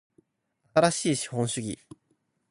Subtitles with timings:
[0.73, 1.77] 新しい資本主義